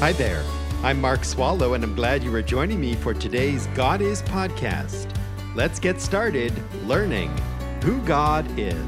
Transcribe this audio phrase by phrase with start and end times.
[0.00, 0.42] Hi there.
[0.82, 5.14] I'm Mark Swallow, and I'm glad you are joining me for today's God Is podcast.
[5.54, 6.54] Let's get started
[6.86, 7.28] learning
[7.84, 8.82] who God is.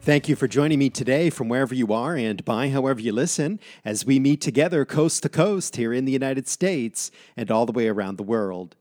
[0.00, 3.60] Thank you for joining me today from wherever you are and by however you listen
[3.84, 7.72] as we meet together coast to coast here in the United States and all the
[7.72, 8.76] way around the world.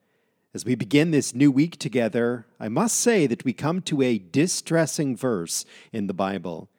[0.54, 4.18] As we begin this new week together, I must say that we come to a
[4.18, 6.70] distressing verse in the Bible.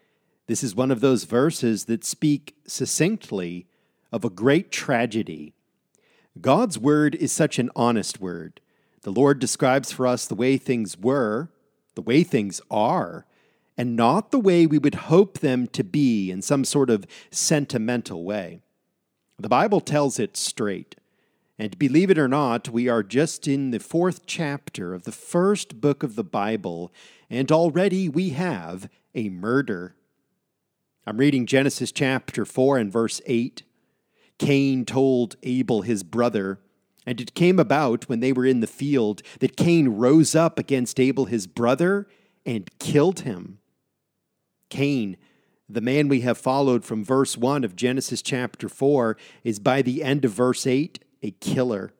[0.48, 3.66] This is one of those verses that speak succinctly
[4.10, 5.52] of a great tragedy.
[6.40, 8.60] God's word is such an honest word.
[9.02, 11.50] The Lord describes for us the way things were,
[11.94, 13.26] the way things are,
[13.76, 18.24] and not the way we would hope them to be in some sort of sentimental
[18.24, 18.62] way.
[19.38, 20.96] The Bible tells it straight.
[21.58, 25.80] And believe it or not, we are just in the fourth chapter of the first
[25.80, 26.90] book of the Bible,
[27.28, 29.94] and already we have a murder.
[31.08, 33.62] I'm reading Genesis chapter 4 and verse 8.
[34.38, 36.60] Cain told Abel his brother,
[37.06, 41.00] and it came about when they were in the field that Cain rose up against
[41.00, 42.06] Abel his brother
[42.44, 43.58] and killed him.
[44.68, 45.16] Cain,
[45.66, 50.02] the man we have followed from verse 1 of Genesis chapter 4, is by the
[50.02, 51.94] end of verse 8 a killer.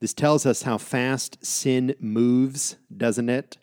[0.00, 3.58] This tells us how fast sin moves, doesn't it?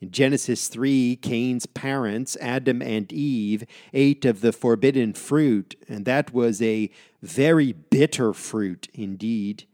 [0.00, 6.34] In Genesis 3, Cain's parents, Adam and Eve, ate of the forbidden fruit, and that
[6.34, 6.90] was a
[7.22, 9.64] very bitter fruit indeed.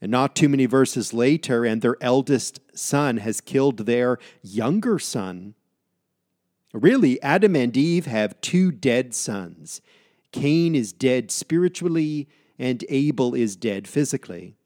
[0.00, 5.54] And not too many verses later, and their eldest son has killed their younger son.
[6.72, 9.80] Really, Adam and Eve have two dead sons.
[10.32, 14.56] Cain is dead spiritually, and Abel is dead physically.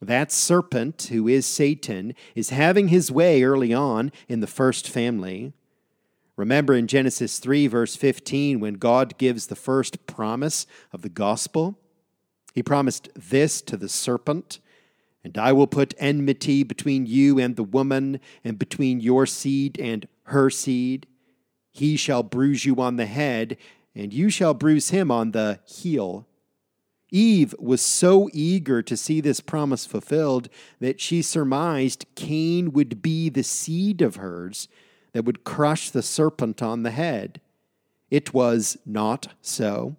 [0.00, 5.52] That serpent, who is Satan, is having his way early on in the first family.
[6.36, 11.78] Remember in Genesis 3, verse 15, when God gives the first promise of the gospel?
[12.54, 14.60] He promised this to the serpent
[15.22, 20.06] And I will put enmity between you and the woman, and between your seed and
[20.24, 21.06] her seed.
[21.70, 23.56] He shall bruise you on the head,
[23.94, 26.26] and you shall bruise him on the heel.
[27.10, 30.48] Eve was so eager to see this promise fulfilled
[30.80, 34.68] that she surmised Cain would be the seed of hers
[35.12, 37.40] that would crush the serpent on the head.
[38.10, 39.96] It was not so.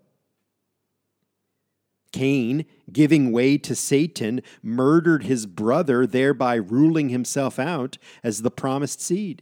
[2.12, 9.02] Cain, giving way to Satan, murdered his brother, thereby ruling himself out as the promised
[9.02, 9.42] seed.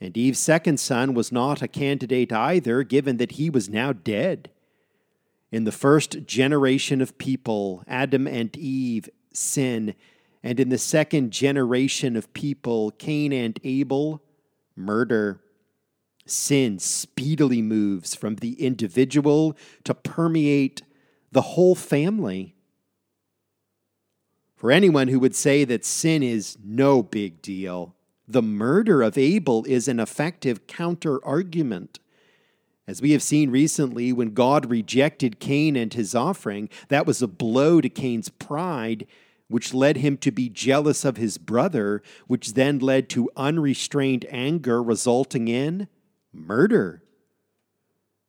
[0.00, 4.50] And Eve's second son was not a candidate either, given that he was now dead.
[5.50, 9.94] In the first generation of people, Adam and Eve sin,
[10.42, 14.22] and in the second generation of people, Cain and Abel
[14.76, 15.40] murder.
[16.26, 20.82] Sin speedily moves from the individual to permeate
[21.32, 22.54] the whole family.
[24.54, 27.94] For anyone who would say that sin is no big deal,
[28.26, 31.98] the murder of Abel is an effective counter argument.
[32.88, 37.28] As we have seen recently, when God rejected Cain and his offering, that was a
[37.28, 39.06] blow to Cain's pride,
[39.48, 44.82] which led him to be jealous of his brother, which then led to unrestrained anger,
[44.82, 45.88] resulting in
[46.32, 47.02] murder.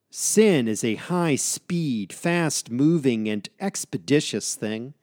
[0.09, 4.93] Sin is a high speed, fast moving, and expeditious thing.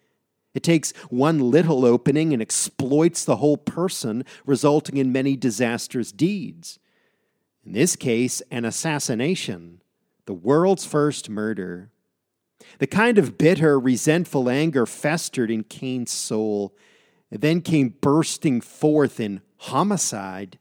[0.52, 6.78] It takes one little opening and exploits the whole person, resulting in many disastrous deeds.
[7.66, 9.82] In this case, an assassination,
[10.26, 11.90] the world's first murder.
[12.78, 16.76] The kind of bitter, resentful anger festered in Cain's soul
[17.28, 20.60] and then came bursting forth in homicide.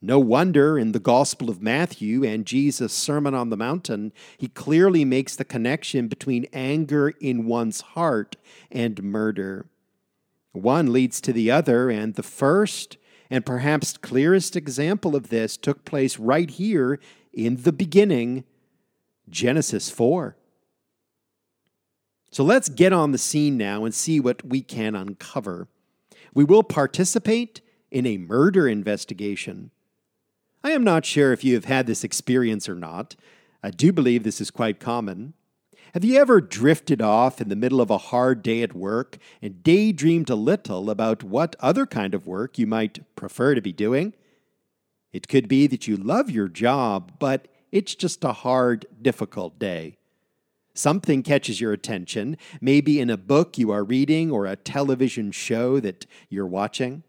[0.00, 5.04] No wonder in the Gospel of Matthew and Jesus' Sermon on the Mountain, he clearly
[5.04, 8.34] makes the connection between anger in one's heart
[8.72, 9.66] and murder.
[10.50, 12.96] One leads to the other, and the first
[13.32, 17.00] and perhaps clearest example of this took place right here
[17.32, 18.44] in the beginning,
[19.26, 20.36] Genesis 4.
[22.30, 25.66] So let's get on the scene now and see what we can uncover.
[26.34, 29.70] We will participate in a murder investigation.
[30.62, 33.16] I am not sure if you have had this experience or not.
[33.62, 35.32] I do believe this is quite common.
[35.92, 39.62] Have you ever drifted off in the middle of a hard day at work and
[39.62, 44.14] daydreamed a little about what other kind of work you might prefer to be doing?
[45.12, 49.98] It could be that you love your job, but it's just a hard, difficult day.
[50.72, 55.78] Something catches your attention, maybe in a book you are reading or a television show
[55.80, 57.02] that you're watching.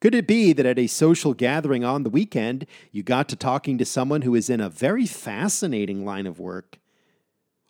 [0.00, 3.78] Could it be that at a social gathering on the weekend, you got to talking
[3.78, 6.78] to someone who is in a very fascinating line of work?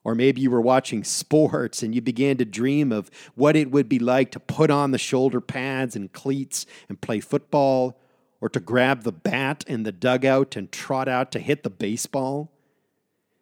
[0.06, 3.88] Or maybe you were watching sports and you began to dream of what it would
[3.88, 7.98] be like to put on the shoulder pads and cleats and play football,
[8.40, 12.52] or to grab the bat in the dugout and trot out to hit the baseball.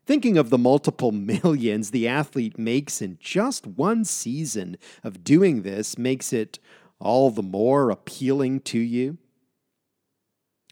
[0.06, 5.98] Thinking of the multiple millions the athlete makes in just one season of doing this
[5.98, 6.58] makes it
[6.98, 9.18] all the more appealing to you.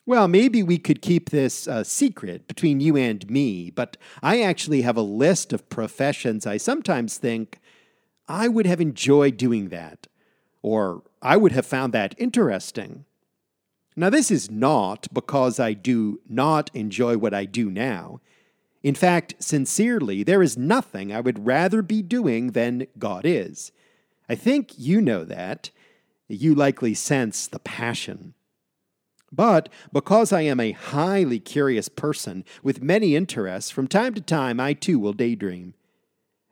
[0.05, 4.83] Well, maybe we could keep this a secret between you and me, but I actually
[4.83, 7.61] have a list of professions I sometimes think
[8.27, 10.09] I would have enjoyed doing that,
[10.61, 13.05] or I would have found that interesting.
[13.95, 18.21] Now, this is not because I do not enjoy what I do now.
[18.83, 23.71] In fact, sincerely, there is nothing I would rather be doing than God is.
[24.29, 25.71] I think you know that.
[26.27, 28.35] You likely sense the passion.
[29.33, 34.61] But because I am a highly curious person with many interests, from time to time
[34.61, 35.73] I too will daydream.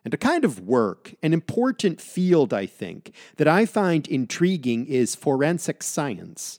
[0.03, 5.15] And a kind of work, an important field, I think, that I find intriguing is
[5.15, 6.59] forensic science.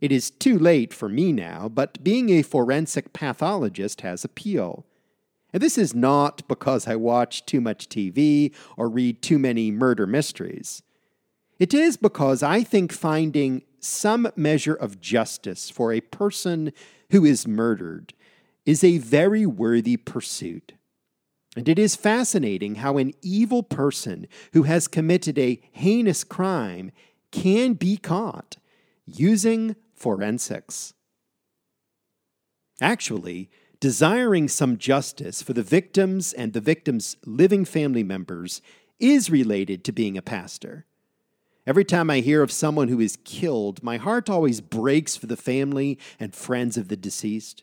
[0.00, 4.86] It is too late for me now, but being a forensic pathologist has appeal.
[5.52, 10.06] And this is not because I watch too much TV or read too many murder
[10.06, 10.82] mysteries.
[11.58, 16.72] It is because I think finding some measure of justice for a person
[17.10, 18.14] who is murdered
[18.64, 20.72] is a very worthy pursuit.
[21.56, 26.92] And it is fascinating how an evil person who has committed a heinous crime
[27.30, 28.56] can be caught
[29.04, 30.94] using forensics.
[32.80, 33.50] Actually,
[33.80, 38.62] desiring some justice for the victims and the victims' living family members
[38.98, 40.86] is related to being a pastor.
[41.64, 45.36] Every time I hear of someone who is killed, my heart always breaks for the
[45.36, 47.62] family and friends of the deceased.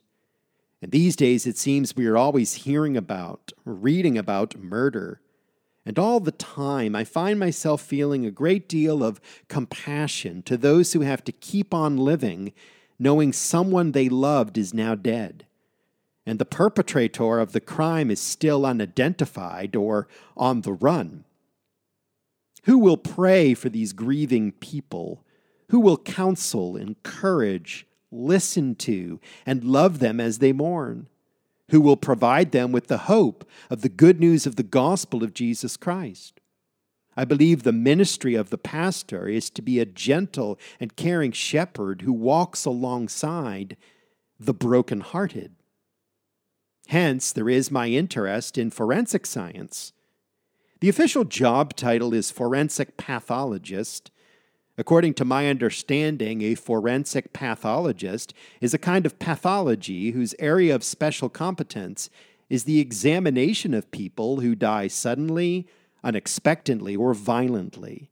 [0.82, 5.20] And these days, it seems we are always hearing about, reading about murder.
[5.86, 9.20] And all the time, I find myself feeling a great deal of
[9.50, 12.54] compassion to those who have to keep on living,
[12.98, 15.46] knowing someone they loved is now dead.
[16.26, 20.08] And the perpetrator of the crime is still unidentified or
[20.38, 21.26] on the run.
[22.70, 25.26] Who will pray for these grieving people?
[25.70, 31.08] Who will counsel, encourage, listen to, and love them as they mourn?
[31.72, 35.34] Who will provide them with the hope of the good news of the gospel of
[35.34, 36.42] Jesus Christ?
[37.18, 42.04] I believe the ministry of the pastor is to be a gentle and caring shepherd
[42.04, 43.78] who walks alongside
[44.40, 45.56] the brokenhearted.
[46.90, 49.92] Hence, there is my interest in forensic science
[50.80, 54.12] the official job title is forensic pathologist.
[54.78, 60.86] According to my understanding, a forensic pathologist is a kind of pathology whose area of
[60.86, 62.10] special competence
[62.50, 65.68] is the examination of people who die suddenly,
[66.04, 68.10] unexpectedly, or violently.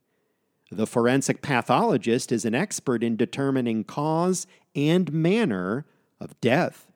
[0.69, 5.85] The forensic pathologist is an expert in determining cause and manner
[6.19, 6.86] of death.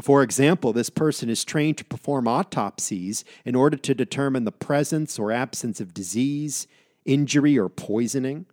[0.00, 5.18] For example, this person is trained to perform autopsies in order to determine the presence
[5.18, 6.68] or absence of disease,
[7.04, 8.46] injury, or poisoning,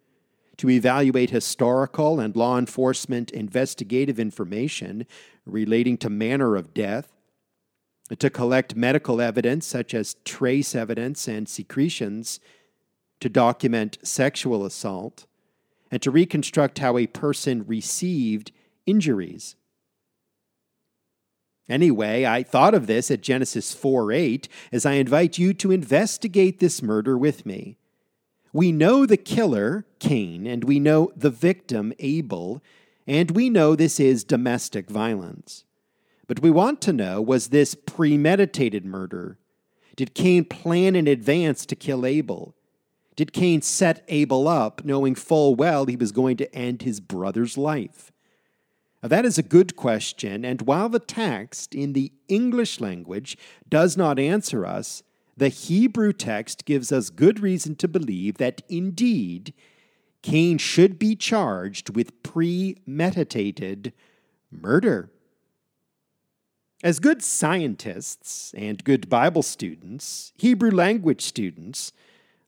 [0.58, 5.06] to evaluate historical and law enforcement investigative information
[5.46, 7.14] relating to manner of death,
[8.18, 12.40] to collect medical evidence such as trace evidence and secretions,
[13.20, 15.28] to document sexual assault,
[15.92, 18.52] and to reconstruct how a person received
[18.88, 19.56] injuries.
[21.70, 26.60] Anyway, I thought of this at Genesis 4 8 as I invite you to investigate
[26.60, 27.78] this murder with me.
[28.54, 32.64] We know the killer, Cain, and we know the victim, Abel,
[33.06, 35.66] and we know this is domestic violence.
[36.28, 39.38] But we want to know was this premeditated murder?
[39.96, 42.56] Did Cain plan in advance to kill Abel?
[43.16, 47.58] Did Cain set Abel up knowing full well he was going to end his brother's
[47.58, 48.12] life?
[49.02, 53.38] Now, that is a good question, and while the text in the English language
[53.70, 55.04] does not answer us,
[55.36, 59.54] the Hebrew text gives us good reason to believe that indeed
[60.24, 63.94] Cain should be charged with premeditated
[64.50, 65.12] murder.
[66.84, 71.92] As good scientists and good Bible students, Hebrew language students,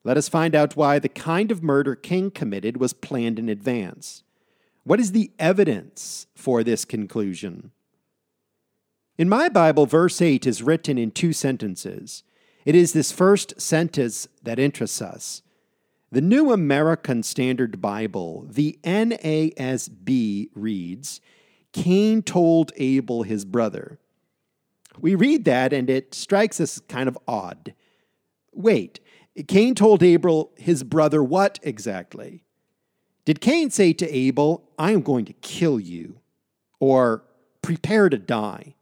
[0.04, 4.24] let us find out why the kind of murder Cain committed was planned in advance.
[4.90, 7.70] What is the evidence for this conclusion?
[9.20, 12.24] In my Bible, verse 8 is written in two sentences.
[12.66, 15.44] It is this first sentence that interests us.
[16.12, 21.22] The New American Standard Bible, the NASB, reads
[21.72, 24.00] Cain told Abel his brother.
[25.00, 27.76] We read that and it strikes us kind of odd.
[28.54, 29.00] Wait,
[29.48, 32.44] Cain told Abel his brother what exactly?
[33.30, 36.18] Did Cain say to Abel, I am going to kill you?
[36.80, 37.26] Or
[37.62, 38.74] prepare to die?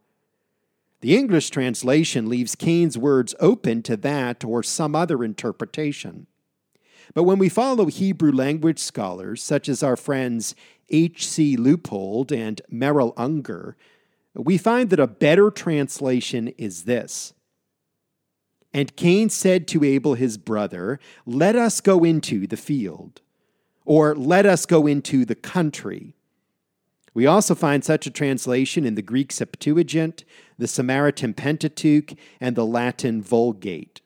[1.02, 6.28] The English translation leaves Cain's words open to that or some other interpretation.
[7.12, 10.54] But when we follow Hebrew language scholars, such as our friends
[10.88, 11.58] H.C.
[11.58, 13.76] Leupold and Merrill Unger,
[14.32, 17.34] we find that a better translation is this.
[18.72, 23.20] And Cain said to Abel his brother, Let us go into the field,
[23.88, 26.12] or let us go into the country.
[27.14, 30.26] We also find such a translation in the Greek Septuagint,
[30.58, 34.02] the Samaritan Pentateuch, and the Latin Vulgate.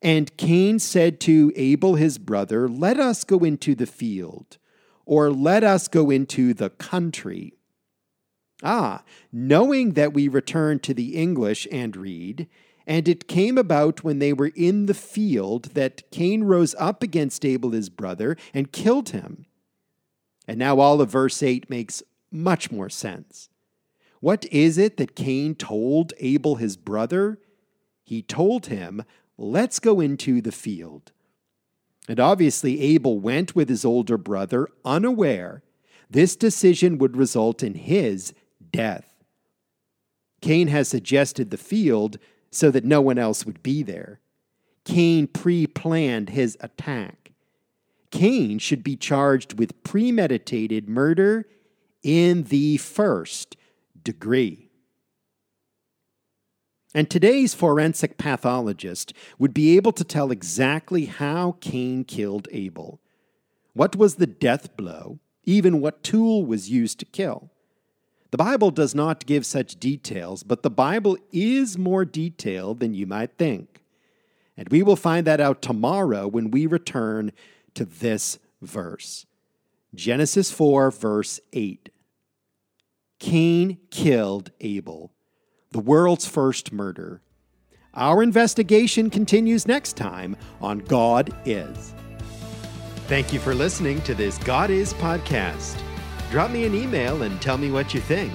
[0.00, 4.58] And Cain said to Abel his brother, Let us go into the field,
[5.04, 7.54] or let us go into the country.
[8.62, 9.02] Ah,
[9.32, 12.46] knowing that we return to the English and read,
[12.90, 17.44] and it came about when they were in the field that Cain rose up against
[17.44, 19.46] Abel his brother and killed him.
[20.48, 23.48] And now all of verse 8 makes much more sense.
[24.18, 27.38] What is it that Cain told Abel his brother?
[28.02, 29.04] He told him,
[29.38, 31.12] Let's go into the field.
[32.08, 35.62] And obviously, Abel went with his older brother, unaware
[36.10, 38.34] this decision would result in his
[38.72, 39.14] death.
[40.40, 42.18] Cain has suggested the field
[42.50, 44.20] so that no one else would be there.
[44.84, 47.32] Cain pre planned his attack.
[48.10, 51.46] Cain should be charged with premeditated murder
[52.02, 53.56] in the first
[54.02, 54.70] degree.
[56.92, 63.00] And today's forensic pathologist would be able to tell exactly how Cain killed Abel.
[63.74, 65.20] What was the death blow?
[65.44, 67.50] Even what tool was used to kill?
[68.30, 73.06] The Bible does not give such details, but the Bible is more detailed than you
[73.06, 73.82] might think.
[74.56, 77.32] And we will find that out tomorrow when we return
[77.74, 79.26] to this verse
[79.94, 81.88] Genesis 4, verse 8.
[83.18, 85.12] Cain killed Abel
[85.72, 87.22] the world's first murder.
[87.94, 91.94] Our investigation continues next time on God Is.
[93.06, 95.80] Thank you for listening to this God Is podcast.
[96.30, 98.32] Drop me an email and tell me what you think.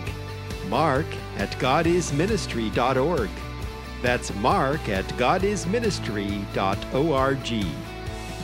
[0.67, 1.05] Mark
[1.37, 3.29] at godisministry.org.
[4.01, 7.65] That's Mark at godisministry.org.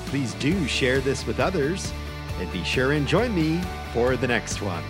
[0.06, 1.92] Please do share this with others
[2.40, 3.62] and be sure and join me
[3.94, 4.84] for the next one.